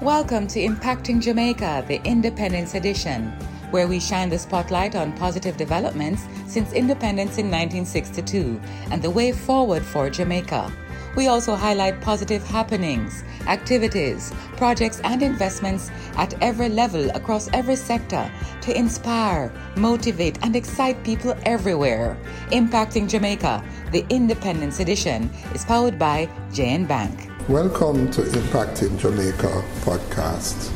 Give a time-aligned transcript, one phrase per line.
[0.00, 3.26] Welcome to Impacting Jamaica, the Independence Edition,
[3.70, 8.58] where we shine the spotlight on positive developments since independence in 1962
[8.90, 10.72] and the way forward for Jamaica.
[11.16, 18.32] We also highlight positive happenings, activities, projects, and investments at every level across every sector
[18.62, 22.16] to inspire, motivate, and excite people everywhere.
[22.52, 23.62] Impacting Jamaica,
[23.92, 27.29] the Independence Edition, is powered by JN Bank.
[27.48, 30.70] Welcome to Impacting Jamaica podcast.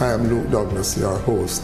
[0.00, 1.62] I am Luke Douglas, your host,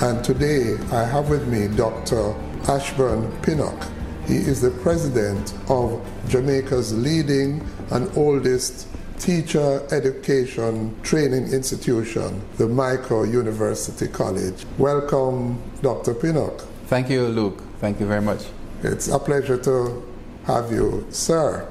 [0.00, 2.34] and today I have with me Dr.
[2.66, 3.86] Asburn Pinnock.
[4.26, 8.86] He is the president of Jamaica's leading and oldest
[9.18, 14.64] teacher education training institution, the Mico University College.
[14.78, 16.14] Welcome, Dr.
[16.14, 16.62] Pinnock.
[16.86, 17.62] Thank you, Luke.
[17.80, 18.46] Thank you very much.
[18.82, 20.02] It's a pleasure to
[20.44, 21.68] have you, sir.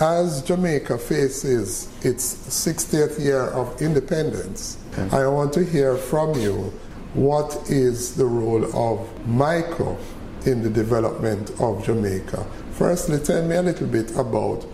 [0.00, 5.14] As Jamaica faces its 60th year of independence, okay.
[5.14, 6.72] I want to hear from you
[7.12, 9.98] what is the role of Mico
[10.46, 12.46] in the development of Jamaica.
[12.72, 14.64] Firstly, tell me a little bit about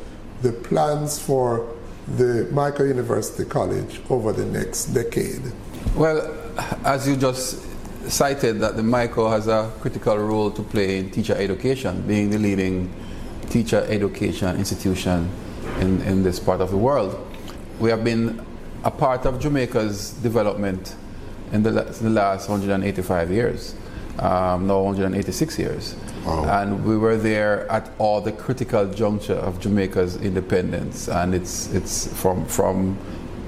[0.42, 1.74] the plans for
[2.16, 5.42] the Mico University College over the next decade.
[5.96, 6.36] Well,
[6.84, 7.60] as you just
[8.08, 12.38] cited, that the Mico has a critical role to play in teacher education, being the
[12.38, 12.94] leading
[13.50, 15.30] teacher education institution
[15.80, 17.16] in, in this part of the world.
[17.78, 18.44] We have been
[18.84, 20.94] a part of Jamaica's development
[21.52, 23.74] in the, in the last 185 years,
[24.18, 25.96] um, now 186 years.
[26.24, 26.62] Wow.
[26.62, 32.12] And we were there at all the critical juncture of Jamaica's independence, and it's, it's
[32.20, 32.98] from, from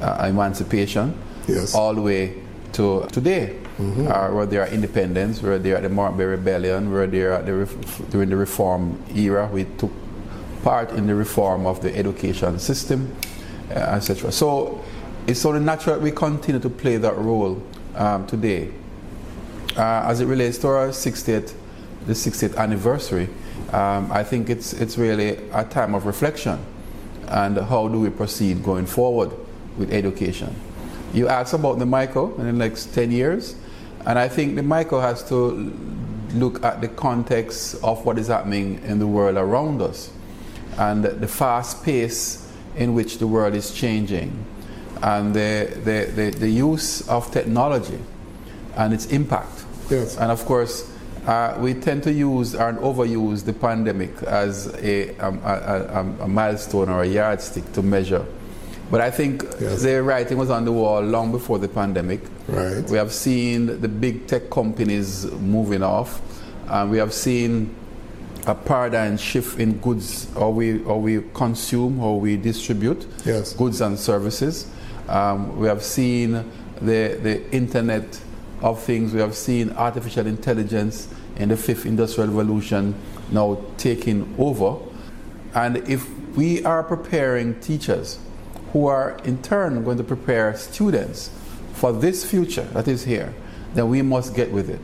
[0.01, 1.15] uh, emancipation
[1.49, 1.75] yes.
[1.75, 2.43] all the way
[2.79, 3.59] to today.
[3.79, 4.09] Mm-hmm.
[4.09, 7.43] Uh, where there are independence, where they are the Morant Bay Rebellion, where they are
[7.43, 9.48] the ref- during the reform era.
[9.53, 9.93] We took
[10.65, 13.15] part in the reform of the education system,
[13.70, 14.33] uh, etc.
[14.33, 14.83] So
[15.29, 17.62] it's only natural we continue to play that role
[17.95, 18.73] um, today.
[19.77, 21.55] Uh, as it relates to our 60th,
[22.07, 23.29] the 60th anniversary,
[23.73, 26.58] um, I think it's, it's really a time of reflection
[27.29, 29.31] and how do we proceed going forward
[29.77, 30.52] with education.
[31.13, 33.55] You asked about the Mico in the next 10 years.
[34.07, 35.73] And I think the Mico has to
[36.35, 40.11] look at the context of what is happening in the world around us
[40.77, 44.45] and the fast pace in which the world is changing
[45.02, 47.98] and the, the, the, the use of technology
[48.77, 49.64] and its impact.
[49.90, 50.17] Yes.
[50.19, 50.92] And of course,
[51.27, 56.29] uh, we tend to use and overuse the pandemic as a, um, a, a, a
[56.29, 58.25] milestone or a yardstick to measure
[58.91, 59.83] but I think yes.
[59.83, 62.21] the writing was on the wall long before the pandemic.
[62.47, 62.83] Right.
[62.85, 66.21] We have seen the big tech companies moving off.
[66.69, 67.75] and we have seen
[68.47, 73.53] a paradigm shift in goods, or we, how we consume, or we distribute yes.
[73.53, 74.71] goods and services.
[75.09, 76.33] Um, we have seen
[76.81, 78.20] the, the Internet
[78.63, 79.13] of Things.
[79.13, 82.95] We have seen artificial intelligence in the fifth industrial revolution
[83.31, 84.79] now taking over.
[85.55, 88.19] And if we are preparing teachers
[88.73, 91.30] who are in turn going to prepare students
[91.74, 93.34] for this future that is here,
[93.74, 94.80] then we must get with it.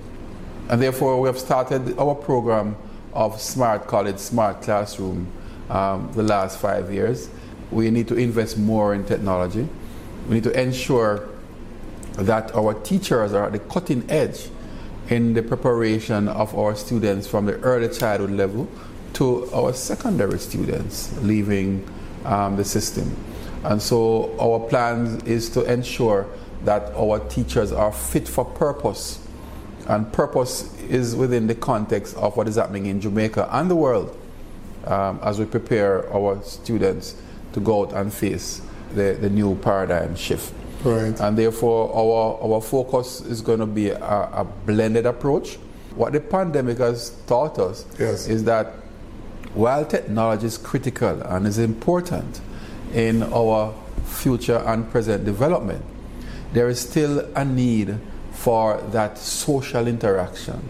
[0.69, 2.77] And therefore, we have started our program
[3.12, 5.27] of Smart College, Smart Classroom
[5.69, 7.28] um, the last five years.
[7.71, 9.69] We need to invest more in technology.
[10.28, 11.28] We need to ensure
[12.12, 14.49] that our teachers are at the cutting edge
[15.09, 18.69] in the preparation of our students from the early childhood level
[19.15, 21.87] to our secondary students leaving
[22.25, 23.15] um, the system.
[23.65, 26.27] And so our plan is to ensure
[26.65, 29.27] that our teachers are fit for purpose.
[29.87, 34.17] And purpose is within the context of what is happening in Jamaica and the world
[34.87, 37.17] um, as we prepare our students
[37.53, 38.61] to go out and face
[38.95, 40.53] the, the new paradigm shift.
[40.83, 41.19] Right.
[41.21, 45.57] And therefore, our, our focus is going to be a, a blended approach.
[45.97, 48.27] What the pandemic has taught us yes.
[48.29, 48.75] is that
[49.55, 52.41] while technology is critical and is important,
[52.94, 53.75] in our
[54.05, 55.85] future and present development.
[56.52, 57.99] There is still a need
[58.32, 60.62] for that social interaction,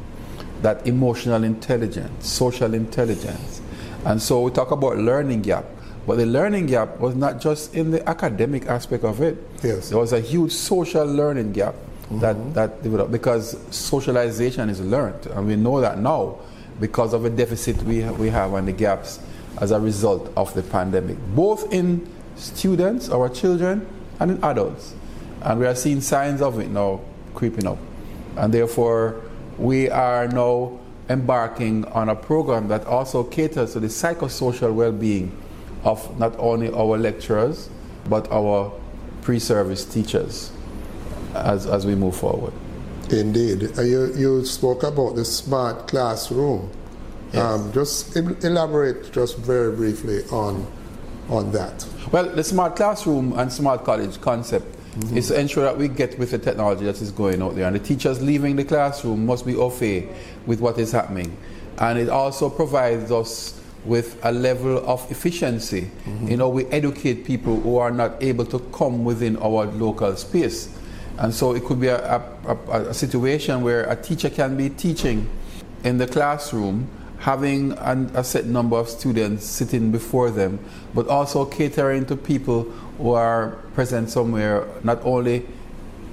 [0.62, 3.60] that emotional intelligence, social intelligence.
[4.04, 5.66] And so we talk about learning gap.
[6.06, 9.38] But the learning gap was not just in the academic aspect of it.
[9.62, 9.88] Yes.
[9.88, 12.20] There was a huge social learning gap mm-hmm.
[12.20, 15.26] that, that developed because socialization is learned.
[15.26, 16.38] And we know that now
[16.80, 19.20] because of a deficit we, we have and the gaps
[19.58, 22.06] as a result of the pandemic, both in
[22.36, 23.86] students, our children,
[24.20, 24.94] and in adults.
[25.42, 27.00] And we are seeing signs of it now
[27.34, 27.78] creeping up.
[28.36, 29.20] And therefore,
[29.58, 30.78] we are now
[31.08, 35.36] embarking on a program that also caters to the psychosocial well being
[35.84, 37.68] of not only our lecturers,
[38.08, 38.72] but our
[39.22, 40.50] pre-service teachers
[41.34, 42.52] as, as we move forward.
[43.10, 43.78] Indeed.
[43.78, 46.70] Uh, you, you spoke about the smart classroom.
[47.32, 47.42] Yes.
[47.42, 50.66] Um, just elaborate just very briefly on,
[51.28, 51.86] on that.
[52.12, 55.16] Well, the smart classroom and smart college concept mm-hmm.
[55.16, 57.66] is to ensure that we get with the technology that is going out there.
[57.66, 60.08] And the teachers leaving the classroom must be au fait
[60.46, 61.36] with what is happening.
[61.78, 65.82] And it also provides us with a level of efficiency.
[65.82, 66.28] Mm-hmm.
[66.28, 70.68] You know, we educate people who are not able to come within our local space.
[71.18, 75.28] And so it could be a, a, a situation where a teacher can be teaching
[75.84, 76.88] in the classroom,
[77.24, 80.58] having an, a set number of students sitting before them,
[80.94, 82.64] but also catering to people
[82.98, 85.46] who are present somewhere, not only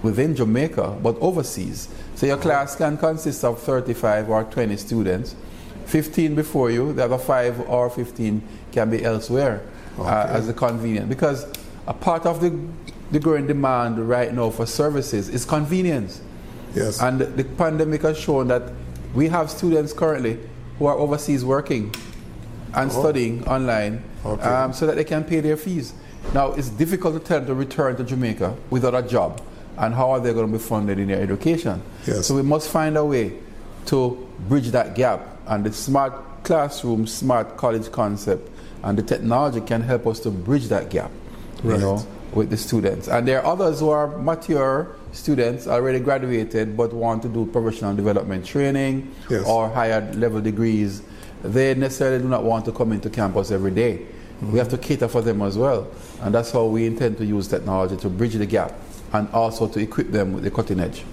[0.03, 1.89] within Jamaica, but overseas.
[2.15, 5.35] So your class can consist of 35 or 20 students
[5.87, 8.41] 15 before you, the other 5 or 15
[8.71, 9.67] can be elsewhere
[9.97, 10.09] uh, okay.
[10.09, 11.09] uh, as a convenience.
[11.09, 11.45] Because
[11.87, 12.57] a part of the,
[13.11, 16.21] the growing demand right now for services is convenience.
[16.73, 17.01] Yes.
[17.01, 18.71] And the pandemic has shown that
[19.13, 20.39] we have students currently
[20.81, 21.93] who are overseas working
[22.73, 23.01] and oh.
[23.01, 24.41] studying online okay.
[24.41, 25.93] um, so that they can pay their fees.
[26.33, 29.43] Now, it's difficult to tell them to return to Jamaica without a job.
[29.77, 31.83] And how are they going to be funded in their education?
[32.07, 32.25] Yes.
[32.25, 33.37] So we must find a way
[33.87, 36.13] to bridge that gap and the smart
[36.43, 38.49] classroom, smart college concept,
[38.83, 41.11] and the technology can help us to bridge that gap,
[41.63, 41.75] right.
[41.75, 43.07] you know, with the students.
[43.07, 47.95] And there are others who are mature students, already graduated, but want to do professional
[47.95, 49.45] development training yes.
[49.47, 51.01] or higher level degrees.
[51.43, 53.97] They necessarily do not want to come into campus every day.
[53.97, 54.51] Mm-hmm.
[54.53, 55.87] We have to cater for them as well.
[56.21, 58.73] And that's how we intend to use technology to bridge the gap
[59.13, 61.03] and also to equip them with the cutting edge.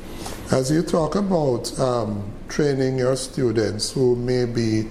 [0.51, 4.89] As you talk about um, training your students who may be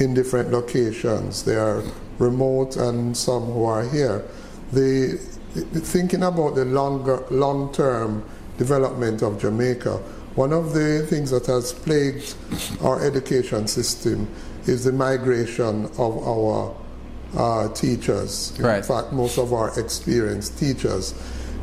[0.00, 1.82] in different locations, they are
[2.18, 4.24] remote and some who are here,
[4.72, 5.18] the,
[5.56, 8.22] thinking about the longer, long-term
[8.58, 9.96] development of Jamaica,
[10.34, 12.34] one of the things that has plagued
[12.82, 14.28] our education system
[14.66, 16.76] is the migration of our
[17.36, 18.56] uh, teachers.
[18.60, 18.78] Right.
[18.78, 21.14] In fact, most of our experienced teachers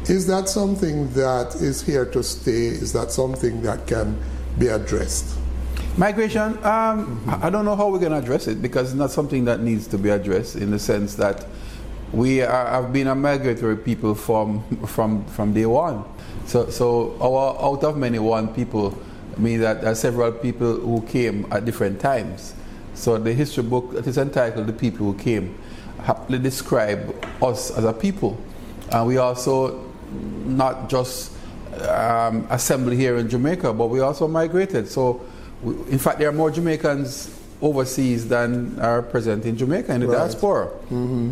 [0.09, 2.67] is that something that is here to stay?
[2.67, 4.15] Is that something that can
[4.59, 5.35] be addressed?
[5.97, 7.43] Migration, um, mm-hmm.
[7.43, 9.87] I don't know how we're going to address it because it's not something that needs
[9.87, 11.47] to be addressed in the sense that
[12.13, 16.03] we are, have been a migratory people from, from, from day one.
[16.45, 18.97] So, so our out of many one people
[19.37, 22.53] mean that there are several people who came at different times.
[22.93, 25.57] So the history book that is entitled The People Who Came
[26.03, 28.37] happily describe us as a people.
[28.91, 29.83] And we also
[30.45, 31.33] not just
[31.89, 34.87] um, assembled here in Jamaica, but we also migrated.
[34.87, 35.21] So,
[35.61, 40.07] we, in fact, there are more Jamaicans overseas than are present in Jamaica in the
[40.07, 40.19] right.
[40.19, 40.67] diaspora.
[40.67, 41.31] Mm-hmm.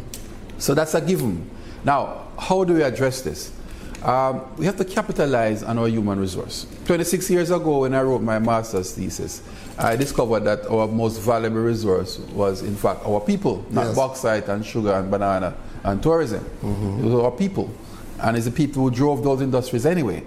[0.64, 1.50] So that's a given.
[1.84, 3.52] Now, how do we address this?
[4.02, 6.68] Um, we have to capitalize on our human resource.
[6.86, 9.42] 26 years ago, when I wrote my master's thesis,
[9.78, 13.96] I discovered that our most valuable resource was, in fact, our people, not yes.
[13.98, 16.46] bauxite and sugar and banana and tourism.
[16.62, 17.00] Mm-hmm.
[17.00, 17.70] It was our people
[18.22, 20.24] and it's the people who drove those industries anyway.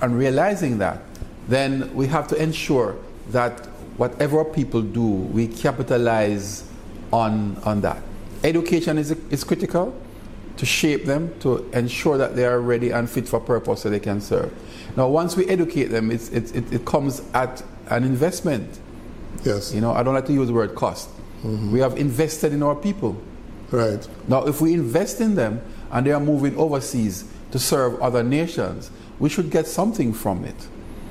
[0.00, 1.02] And realizing that,
[1.46, 2.96] then we have to ensure
[3.32, 3.66] that
[3.98, 6.64] whatever people do, we capitalize
[7.12, 8.02] on, on that.
[8.44, 9.98] Education is, is critical
[10.56, 13.98] to shape them, to ensure that they are ready and fit for purpose so they
[13.98, 14.52] can serve.
[14.96, 18.78] Now, once we educate them, it's, it, it, it comes at an investment.
[19.42, 19.74] Yes.
[19.74, 21.08] You know, I don't like to use the word cost.
[21.42, 21.72] Mm-hmm.
[21.72, 23.20] We have invested in our people.
[23.72, 24.06] Right.
[24.28, 28.90] Now, if we invest in them and they are moving overseas, to serve other nations,
[29.20, 30.56] we should get something from it.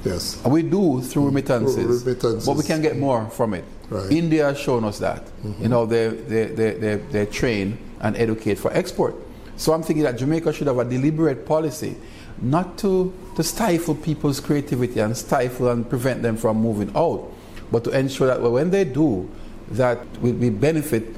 [0.03, 0.41] Yes.
[0.43, 2.45] And we do through remittances, through remittances.
[2.45, 3.63] but we can get more from it.
[3.89, 4.12] Right.
[4.12, 5.25] India has shown us that.
[5.25, 5.63] Mm-hmm.
[5.63, 9.15] You know, they, they, they, they, they train and educate for export.
[9.55, 11.95] So I'm thinking that Jamaica should have a deliberate policy
[12.41, 17.31] not to, to stifle people's creativity and stifle and prevent them from moving out,
[17.72, 19.29] but to ensure that when they do,
[19.72, 21.15] that we benefit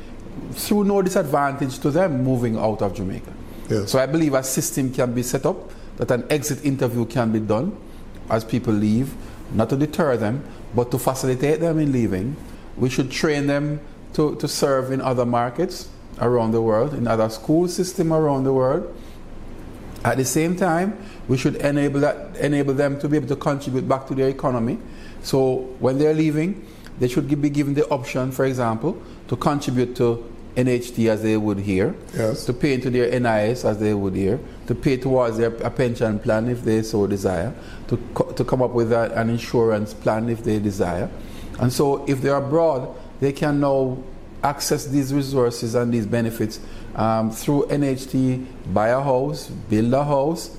[0.52, 3.34] through no disadvantage to them moving out of Jamaica.
[3.70, 3.92] Yes.
[3.92, 7.40] So I believe a system can be set up that an exit interview can be
[7.40, 7.76] done
[8.30, 9.14] as people leave,
[9.52, 12.36] not to deter them, but to facilitate them in leaving.
[12.78, 13.80] We should train them
[14.14, 15.90] to, to serve in other markets
[16.20, 18.94] around the world, in other school systems around the world.
[20.04, 23.88] At the same time, we should enable, that, enable them to be able to contribute
[23.88, 24.78] back to their economy.
[25.24, 26.66] So when they're leaving,
[27.00, 31.60] they should be given the option, for example, to contribute to NHT as they would
[31.60, 32.46] here, yes.
[32.46, 36.20] to pay into their NIS as they would here, to pay towards their a pension
[36.20, 37.54] plan if they so desire,
[37.88, 41.10] to, co- to come up with a, an insurance plan if they desire.
[41.60, 43.98] And so if they're abroad, they can now
[44.44, 46.60] access these resources and these benefits
[46.96, 50.56] um, through NHT, buy a house, build a house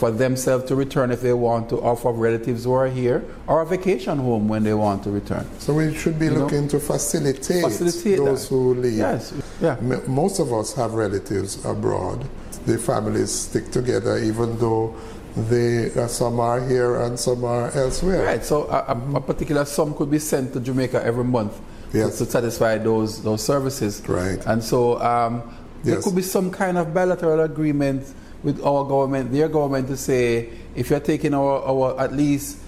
[0.00, 3.60] for themselves to return if they want to, or for relatives who are here, or
[3.60, 5.46] a vacation home when they want to return.
[5.58, 6.68] So we should be you looking know?
[6.68, 8.54] to facilitate, facilitate those that.
[8.54, 8.96] who leave.
[8.96, 9.76] Yes, yeah.
[9.78, 12.26] M- most of us have relatives abroad.
[12.64, 14.96] The families stick together even though
[15.36, 18.24] they, uh, some are here and some are elsewhere.
[18.24, 21.60] Right, so a, a, a particular sum could be sent to Jamaica every month
[21.92, 22.16] yes.
[22.18, 24.02] to, to satisfy those, those services.
[24.08, 24.44] Right.
[24.46, 25.54] And so um,
[25.84, 26.04] there yes.
[26.04, 30.90] could be some kind of bilateral agreement with our government, their government, to say if
[30.90, 32.58] you're taking our, our at least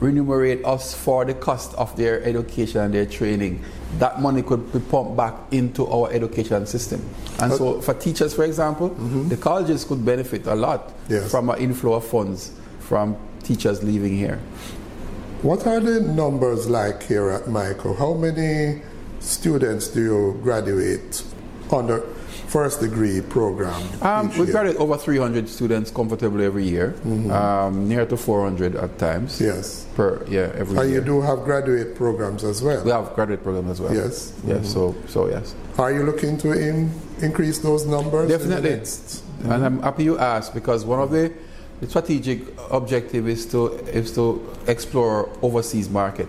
[0.00, 3.62] remunerate us for the cost of their education and their training,
[3.98, 7.00] that money could be pumped back into our education system.
[7.40, 9.28] And so, for teachers, for example, mm-hmm.
[9.28, 11.30] the colleges could benefit a lot yes.
[11.30, 14.40] from an inflow of funds from teachers leaving here.
[15.42, 17.94] What are the numbers like here at Mico?
[17.94, 18.82] How many
[19.20, 21.24] students do you graduate
[21.70, 22.04] under
[22.52, 23.80] first degree program?
[24.02, 27.30] Um, we graduate over 300 students comfortably every year, mm-hmm.
[27.30, 29.40] um, near to 400 at times.
[29.40, 29.86] Yes.
[29.96, 31.00] Per yeah every and year.
[31.00, 32.84] you do have graduate programs as well.
[32.84, 33.94] We have graduate programs as well.
[33.94, 34.32] Yes.
[34.46, 34.58] Yes.
[34.58, 34.64] Mm-hmm.
[34.66, 35.54] So so yes.
[35.78, 38.28] Are you looking to in, increase those numbers?
[38.28, 38.70] Definitely.
[38.70, 39.52] Mm-hmm.
[39.52, 41.32] And I'm happy you asked because one of the
[41.80, 42.40] the strategic
[42.70, 44.24] objective is to is to
[44.68, 46.28] explore overseas market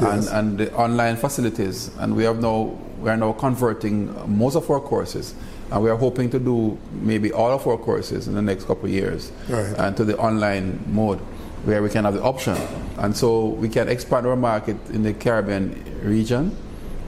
[0.00, 0.02] yes.
[0.02, 4.70] and, and the online facilities and we have now we are now converting most of
[4.70, 5.34] our courses
[5.70, 8.84] and we are hoping to do maybe all of our courses in the next couple
[8.84, 9.78] of years right.
[9.78, 11.18] Uh, and to the online mode
[11.64, 12.56] where we can have the option.
[12.98, 16.56] And so we can expand our market in the caribbean region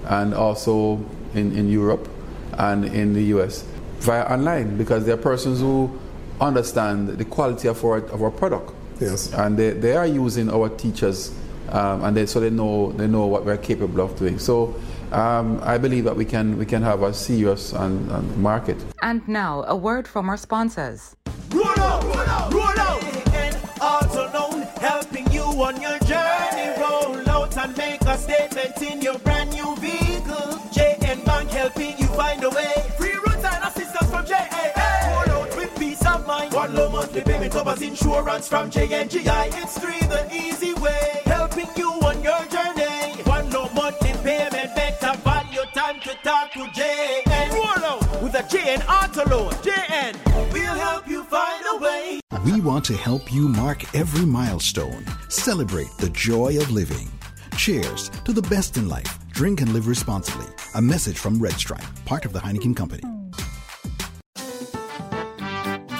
[0.06, 2.08] and also in, in europe
[2.58, 3.64] and in the us
[3.98, 5.90] via online because there are persons who
[6.40, 8.72] understand the quality of our, of our product.
[9.00, 9.32] Yes.
[9.32, 11.32] And they, they are using our teachers
[11.70, 14.74] um, and they, so they know they know what we're capable of doing so
[15.14, 18.76] um, I believe that we can we can have a serious and, and market.
[19.02, 21.14] And now a word from our sponsors.
[21.50, 23.04] Roll out, roll out, roll out.
[23.34, 26.74] And also known helping you on your journey.
[26.80, 30.58] Roll out and make a statement in your brand new vehicle.
[30.74, 32.72] JN Bank helping you find a way.
[32.98, 35.26] Free routes and assistance from JAA.
[35.26, 36.52] Roll out with peace of mind.
[36.52, 39.62] One low monthly payment covers insurance from JNGI.
[39.62, 41.23] It's three the easy way.
[42.24, 43.22] Helping you on your journey.
[43.22, 44.74] One low monthly payment
[45.74, 47.52] time to talk to JN.
[47.52, 49.52] Roll out with a JN auto loan.
[49.54, 52.20] JN, we'll help you find a way.
[52.44, 55.04] We want to help you mark every milestone.
[55.28, 57.10] Celebrate the joy of living.
[57.56, 59.18] Cheers to the best in life.
[59.32, 60.46] Drink and live responsibly.
[60.74, 63.02] A message from Red Stripe, part of the Heineken Company.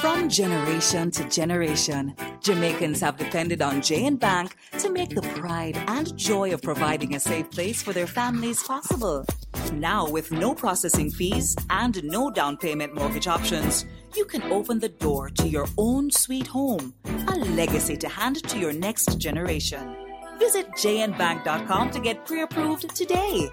[0.01, 4.74] From generation to generation, Jamaicans have depended on JN Bank to
[5.05, 9.27] make the pride and joy of providing a safe place for their families possible.
[9.73, 13.85] Now, with no processing fees and no down payment mortgage options,
[14.17, 16.95] you can open the door to your own sweet home,
[17.29, 19.97] a legacy to hand to your next generation.
[20.39, 23.49] Visit jnbank.com to get pre approved today.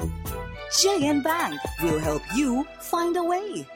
[0.79, 3.67] JN Bank will help you find a way.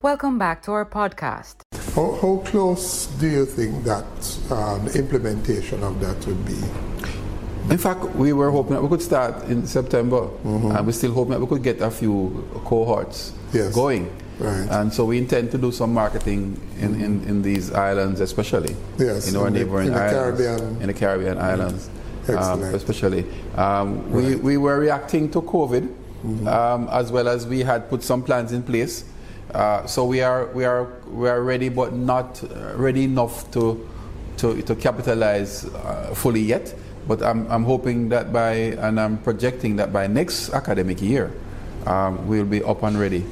[0.00, 1.85] Welcome back to our podcast.
[1.96, 4.04] How, how close do you think that
[4.50, 6.60] um, implementation of that would be?
[7.70, 10.72] In fact, we were hoping that we could start in September, mm-hmm.
[10.72, 13.74] and we're still hoping that we could get a few cohorts yes.
[13.74, 14.14] going.
[14.38, 14.68] Right.
[14.72, 17.02] And so we intend to do some marketing in, mm-hmm.
[17.02, 18.76] in, in, these islands, especially.
[18.98, 19.30] Yes.
[19.30, 20.38] In our in neighboring the, in islands.
[20.38, 20.82] The Caribbean.
[20.82, 21.88] In the Caribbean islands.
[22.28, 23.24] Um, especially.
[23.54, 24.22] Um, right.
[24.22, 26.46] we, we were reacting to COVID, mm-hmm.
[26.46, 29.04] um, as well as we had put some plans in place.
[29.54, 32.42] Uh, so we are, we, are, we are ready, but not
[32.74, 33.88] ready enough to,
[34.38, 36.74] to, to capitalize uh, fully yet.
[37.06, 41.32] But I'm, I'm hoping that by, and I'm projecting that by next academic year,
[41.86, 43.24] um, we'll be up and ready.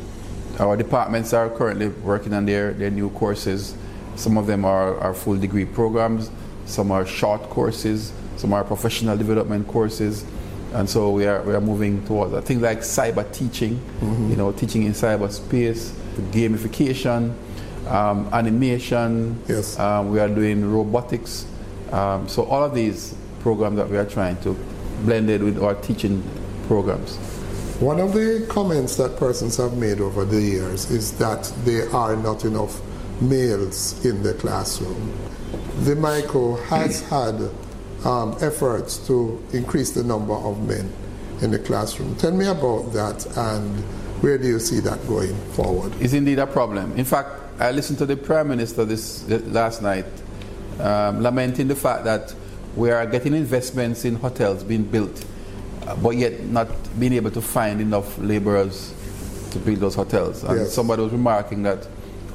[0.61, 3.75] Our departments are currently working on their, their new courses.
[4.15, 6.31] Some of them are, are full degree programs,
[6.67, 10.25] some are short courses, some are professional development courses.
[10.75, 12.43] And so we are, we are moving towards that.
[12.43, 14.31] things like cyber teaching, mm-hmm.
[14.31, 15.91] you know, teaching in cyberspace,
[16.33, 17.33] gamification,
[17.87, 19.41] um, animation.
[19.49, 19.79] Yes.
[19.79, 21.47] Um, we are doing robotics.
[21.93, 24.59] Um, so all of these programs that we are trying to
[25.05, 26.25] blend it with our teaching
[26.67, 27.17] programs.
[27.79, 32.17] One of the comments that persons have made over the years is that there are
[32.17, 32.81] not enough
[33.21, 35.13] males in the classroom.
[35.85, 37.51] The MICO has had
[38.05, 40.91] um, efforts to increase the number of men
[41.43, 42.15] in the classroom.
[42.17, 43.79] Tell me about that and
[44.23, 45.93] where do you see that going forward?
[46.01, 46.97] It's indeed a problem.
[46.97, 50.07] In fact, I listened to the Prime Minister this last night
[50.81, 52.35] um, lamenting the fact that
[52.77, 55.25] we are getting investments in hotels being built
[55.87, 56.69] uh, but yet not
[56.99, 58.93] being able to find enough laborers
[59.51, 60.43] to build those hotels.
[60.43, 60.73] And Yes.
[60.73, 61.87] somebody was remarking that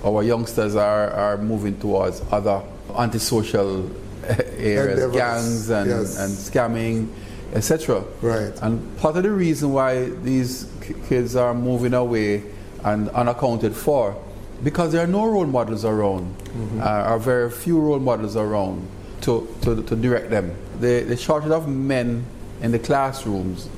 [0.05, 2.61] our youngsters are, are moving towards other
[2.97, 3.89] antisocial
[4.57, 5.15] areas, Endeavors.
[5.15, 6.19] gangs and, Yes.
[6.19, 7.07] and scamming,
[7.53, 8.03] etc.
[8.21, 8.53] Right.
[8.61, 12.43] And part of the reason why these k- kids are moving away
[12.83, 14.15] and unaccounted for,
[14.63, 16.81] because there are no role models around, Mm-hmm.
[16.81, 18.85] uh, are very few role models around
[19.21, 20.55] to, to, to direct them.
[20.79, 22.25] The, the shortage of men
[22.61, 23.69] in the classrooms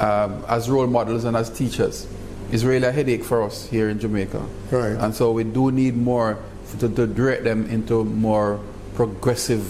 [0.00, 2.06] um, as role models and as teachers
[2.52, 4.44] is really a headache for us here in Jamaica.
[4.70, 4.90] Right.
[4.98, 6.38] And so we do need more
[6.78, 8.60] to, to direct them into more
[9.04, 9.64] progressive,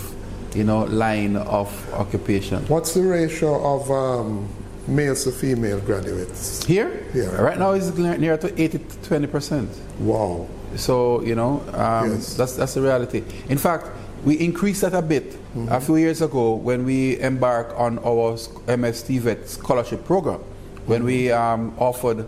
[0.57, 2.67] you know, line of occupation.
[2.67, 4.49] What's the ratio of um,
[4.89, 6.65] males to female graduates?
[6.67, 7.41] Here, Yeah.
[7.41, 9.69] right now it's near to 80 to 20 percent.
[10.01, 10.49] Wow.
[10.75, 12.35] So you know, um, Yes.
[12.35, 13.23] that's that's the reality.
[13.49, 13.87] In fact,
[14.25, 15.37] we increased that a bit
[15.69, 18.35] a few years ago when we embarked on our
[18.67, 20.41] MST Vet scholarship program,
[20.87, 22.27] when we um, offered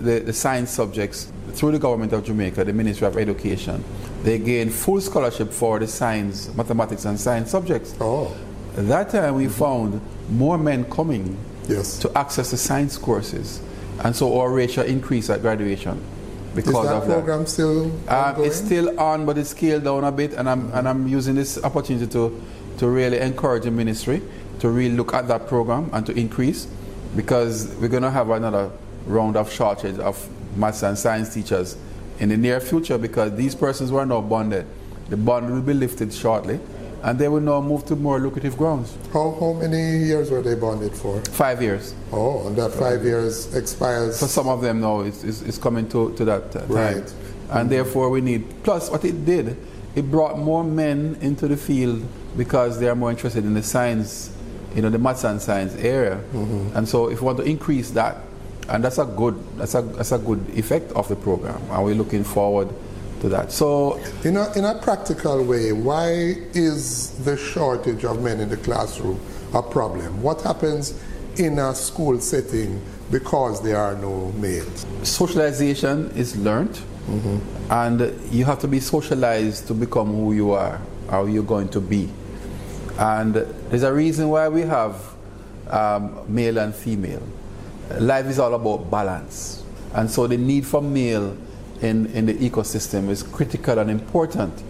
[0.00, 3.82] the, the science subjects through the government of Jamaica, the Ministry of Education.
[4.22, 7.94] They gained full scholarship for the science, mathematics, and science subjects.
[8.00, 8.36] Oh,
[8.76, 11.36] that time, we found more men coming
[11.68, 11.98] yes.
[11.98, 13.60] to access the science courses,
[14.04, 16.02] and so our ratio increased at graduation
[16.50, 18.36] Is because that of program still that.
[18.38, 21.34] Um, it's still on, but it's scaled down a bit, and I'm and I'm using
[21.34, 22.40] this opportunity to
[22.78, 24.22] to really encourage the ministry
[24.60, 26.66] to really look at that program and to increase,
[27.16, 28.70] because we're going to have another
[29.06, 31.76] round of shortage of maths and science teachers
[32.18, 34.66] in the near future because these persons were now bonded.
[35.08, 36.60] The bond will be lifted shortly,
[37.02, 38.96] and they will now move to more lucrative grounds.
[39.12, 41.20] How, how many years were they bonded for?
[41.26, 41.94] Five years.
[42.12, 44.18] Oh, and that five years expires.
[44.18, 46.68] For some of them now, it's, it's, it's coming to, to that uh, time.
[46.68, 47.14] Right.
[47.50, 49.56] And therefore we need, plus what it did,
[49.94, 52.04] it brought more men into the field
[52.36, 54.30] because they are more interested in the science,
[54.74, 56.20] you know, the maths and science area.
[56.74, 58.18] And so if we want to increase that,
[58.68, 61.94] and that's a good, that's a, that's a good effect of the program, and we're
[61.94, 62.68] looking forward
[63.20, 63.50] to that.
[63.50, 66.10] So In a, in a practical way, why
[66.54, 69.18] is the shortage of men in the classroom
[69.54, 70.22] a problem?
[70.22, 70.94] What happens
[71.36, 74.84] in a school setting because there are no males?
[75.02, 76.78] socialization is learned
[77.70, 78.00] and
[78.30, 80.78] you have to be socialized to become who you are
[81.08, 82.06] how you're going to be
[82.98, 83.34] and
[83.70, 84.94] there's a reason why we have
[85.70, 87.22] um, male and female
[88.00, 91.36] life is all about balance and so the need for male
[91.80, 94.62] in, in the ecosystem is critical and important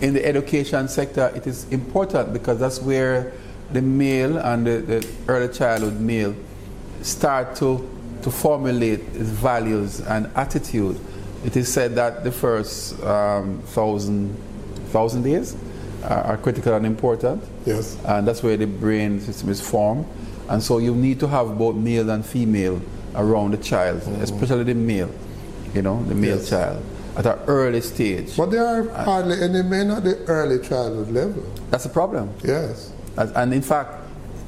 [0.00, 3.32] in the education sector it is important because that's where
[3.72, 6.34] the male and the, the early childhood male
[7.00, 7.88] start to,
[8.22, 10.98] to formulate its values and attitude.
[11.44, 14.36] It is said that the first um, thousand,
[14.90, 15.56] thousand days
[16.04, 17.42] are, are critical and important.
[17.66, 17.96] Yes.
[18.04, 20.06] And that's where the brain system is formed.
[20.48, 22.80] And so you need to have both male and female
[23.14, 25.10] around the child, especially the male,
[25.74, 26.48] you know, the male Yes.
[26.50, 26.82] child,
[27.16, 28.36] at an early stage.
[28.36, 31.42] But there are hardly any men at the early childhood level.
[31.70, 32.30] That's a problem.
[32.44, 32.90] Yes.
[33.16, 33.94] And, and in fact,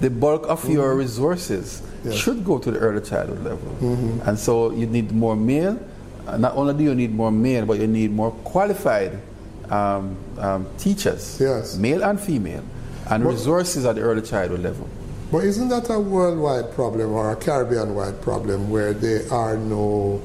[0.00, 2.14] the bulk of your resources Yes.
[2.14, 4.20] should go to the early childhood level.
[4.26, 5.78] And so you need more male.
[6.38, 9.18] Not only do you need more male, but you need more qualified
[9.70, 11.76] um, um, teachers, Yes.
[11.78, 12.62] male and female,
[13.08, 14.86] and But- resources at the early childhood level.
[15.34, 20.22] But isn't that a worldwide problem or a Caribbean wide problem where there are no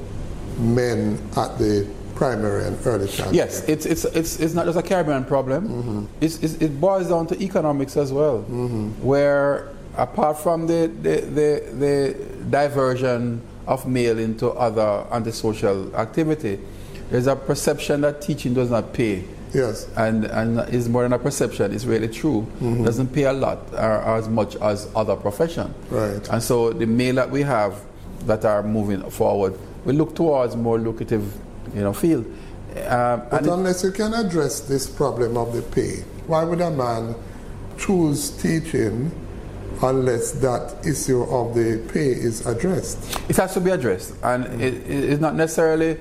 [0.56, 3.34] men at the primary and early childhood?
[3.34, 5.68] Yes, it's, it's, it's, it's not just a Caribbean problem.
[5.68, 6.04] Mm-hmm.
[6.20, 8.90] It's, it's, it boils down to economics as well, mm-hmm.
[9.02, 16.60] where apart from the, the, the, the diversion of male into other antisocial activity,
[17.10, 19.24] there's a perception that teaching does not pay.
[19.52, 19.88] Yes.
[19.96, 22.46] And, and is more than a perception, it's really true.
[22.60, 22.84] Mm-hmm.
[22.84, 25.74] Doesn't pay a lot or, as much as other profession.
[25.90, 26.28] Right.
[26.28, 27.80] And so the male that we have
[28.26, 31.34] that are moving forward, we look towards more lucrative,
[31.74, 32.26] you know, field.
[32.86, 37.14] Um, But unless you can address this problem of the pay, why would a man
[37.78, 39.10] choose teaching
[39.82, 43.18] unless that issue of the pay is addressed?
[43.28, 44.60] It has to be addressed, and mm.
[44.60, 45.98] it, it's not necessarily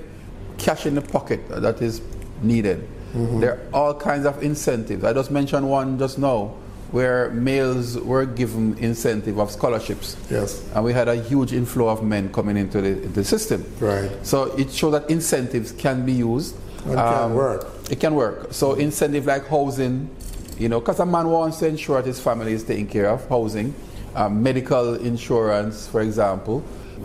[0.58, 2.02] cash in the pocket that is
[2.44, 2.88] needed.
[3.14, 5.04] There are all kinds of incentives.
[5.04, 6.54] I just mentioned one just now,
[6.92, 10.64] where males were given incentive of scholarships, Yes.
[10.74, 13.64] and we had a huge inflow of men coming into the, the system.
[13.80, 14.10] Right.
[14.26, 16.56] So it shows that incentives can be used.
[16.86, 17.68] And can work.
[17.92, 18.48] It can work.
[18.54, 20.10] So incentive like housing,
[20.58, 23.28] you know, because a man wants to ensure that his family is taken care of,
[23.30, 23.74] housing,
[24.16, 26.64] um, medical insurance, for example.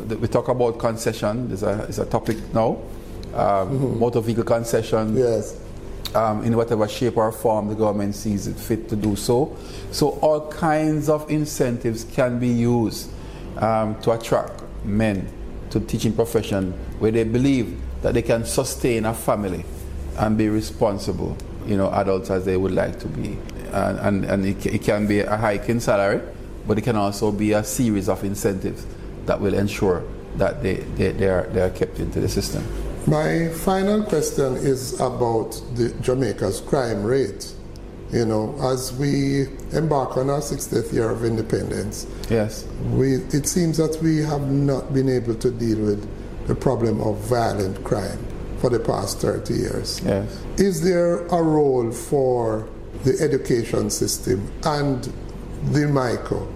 [0.09, 1.49] We talk about concession.
[1.49, 2.79] There's a, it's a topic now.
[3.35, 5.57] Um, Motor vehicle concession Yes.
[6.15, 9.57] Um, in whatever shape or form the government sees it fit to do so.
[9.91, 13.11] So all kinds of incentives can be used
[13.59, 15.29] um, to attract men
[15.71, 19.65] to teaching profession where they believe that they can sustain a family
[20.19, 23.39] and be responsible, you know, adults as they would like to be.
[23.73, 26.21] And, and, and it, it can be a hike in salary,
[26.67, 28.87] but it can also be a series of incentives
[29.27, 30.05] that will ensure
[30.37, 32.65] that they, they, they, are, they are kept into the system.
[33.07, 37.53] My final question is about the Jamaica's crime rate.
[38.11, 43.77] You know, as we embark on our 60th year of independence, yes, we, it seems
[43.77, 48.25] that we have not been able to deal with the problem of violent crime
[48.59, 50.01] for the past 30 years.
[50.05, 50.43] Yes.
[50.57, 52.69] Is there a role for
[53.03, 55.13] the education system and
[55.73, 56.49] the MICO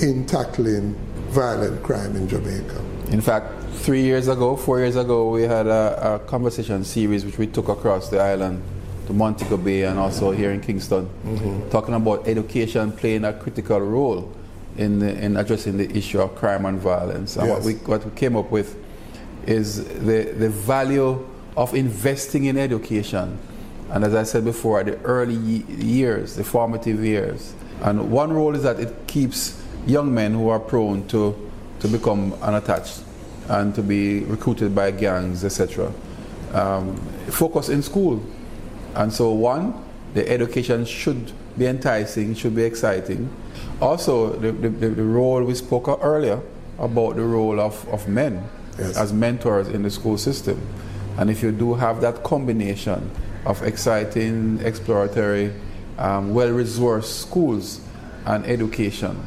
[0.00, 0.94] in tackling
[1.28, 2.84] violent crime in Jamaica?
[3.10, 3.55] In fact,
[3.86, 7.68] three years ago, four years ago, we had a, a conversation series which we took
[7.68, 8.60] across the island
[9.06, 11.70] to Montego Bay and also here in Kingston, mm-hmm.
[11.70, 14.32] talking about education playing a critical role
[14.76, 17.36] in, the, in addressing the issue of crime and violence.
[17.36, 17.54] And Yes.
[17.54, 18.76] what, we, what we came up with
[19.46, 21.24] is the, the value
[21.56, 23.38] of investing in education.
[23.90, 27.54] And as I said before, the early years, the formative years.
[27.82, 31.36] And one role is that it keeps young men who are prone to,
[31.78, 33.05] to become unattached
[33.48, 35.92] and to be recruited by gangs, etc.
[36.52, 36.96] Um,
[37.30, 38.22] focus in school.
[38.94, 39.74] And so, one,
[40.14, 43.30] the education should be enticing, should be exciting.
[43.80, 46.40] Also, the, the, the role we spoke earlier
[46.78, 48.96] about the role of, of men Yes.
[48.96, 50.60] as mentors in the school system.
[51.16, 53.10] And if you do have that combination
[53.46, 55.52] of exciting, exploratory,
[55.98, 57.80] um, well resourced schools
[58.26, 59.18] and education,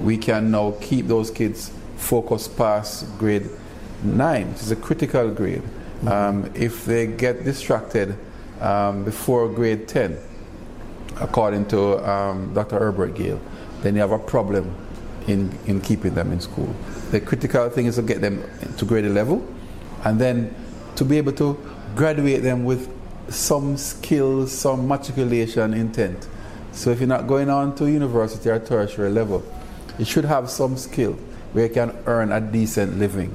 [0.00, 1.70] we can now keep those kids
[2.00, 3.48] focused past grade
[4.02, 5.62] nine, which is a critical grade.
[6.06, 8.16] Um, if they get distracted
[8.60, 10.18] um, before grade 10,
[11.20, 12.78] according to um, Dr.
[12.78, 13.40] Herbert Gayle,
[13.82, 14.74] then you have a problem
[15.26, 16.74] in, in keeping them in school.
[17.10, 18.42] The critical thing is to get them
[18.78, 19.46] to grade 11
[20.04, 20.54] and then
[20.96, 21.58] to be able to
[21.94, 22.90] graduate them with
[23.28, 26.28] some skills, some matriculation intent.
[26.72, 29.44] So if you're not going on to university or tertiary level,
[29.98, 31.18] you should have some skill
[31.52, 33.34] where you can earn a decent living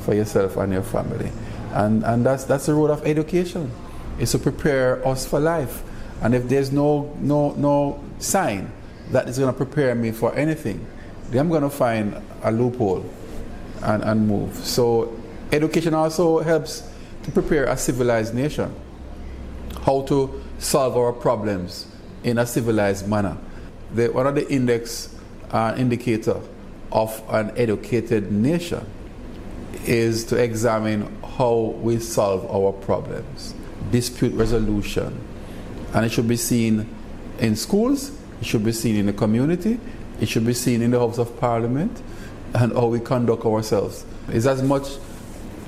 [0.00, 1.30] for yourself and your family.
[1.72, 3.70] And, and that's, that's the role of education,
[4.18, 5.82] is to prepare us for life.
[6.22, 8.72] And if there's no, no, no sign
[9.10, 10.86] that is going to prepare me for anything,
[11.30, 13.04] then I'm going to find a loophole
[13.82, 14.54] and, and move.
[14.54, 15.16] So
[15.52, 16.88] education also helps
[17.24, 18.74] to prepare a civilized nation,
[19.82, 21.86] how to solve our problems
[22.24, 23.36] in a civilized manner.
[23.94, 25.14] The, one of the index
[25.50, 26.40] uh, indicator
[26.96, 28.84] of an educated nation
[29.84, 33.54] is to examine how we solve our problems,
[33.90, 35.20] dispute resolution,
[35.92, 36.88] and it should be seen
[37.38, 39.78] in schools, it should be seen in the community,
[40.22, 42.02] it should be seen in the House of Parliament,
[42.54, 44.06] and how we conduct ourselves.
[44.32, 44.88] Is as much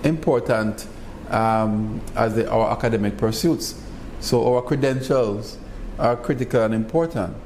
[0.04, 0.86] important
[1.28, 3.74] um, as the, our academic pursuits.
[4.20, 5.58] So our credentials
[5.98, 7.36] are critical and important,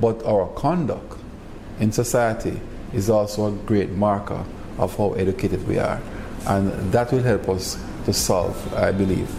[0.00, 1.20] but our conduct
[1.78, 2.60] in society
[2.92, 4.44] is also a great marker
[4.78, 6.00] of how educated we are.
[6.46, 9.30] And that will help us to solve, I believe,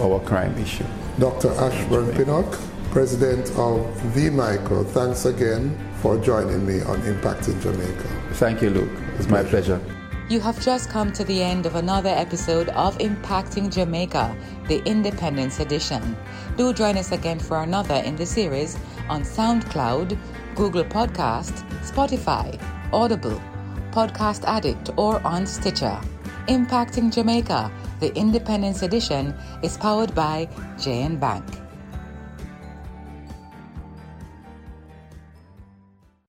[0.00, 0.84] our crime issue.
[1.18, 1.48] Dr.
[1.50, 2.58] Asburn Pinnock,
[2.90, 8.08] President of The Mico, thanks again for joining me on Impacting Jamaica.
[8.34, 9.00] Thank you, Luke.
[9.18, 9.80] It's my pleasure.
[10.28, 14.34] You have just come to the end of another episode of Impacting Jamaica,
[14.68, 16.16] the Independence Edition.
[16.56, 20.16] Do join us again for another in the series on SoundCloud,
[20.54, 22.58] Google Podcast, Spotify,
[22.92, 23.40] Audible,
[23.90, 25.98] Podcast Addict, or on Stitcher.
[26.48, 27.70] Impacting Jamaica,
[28.00, 31.44] the Independence Edition, is powered by JN Bank.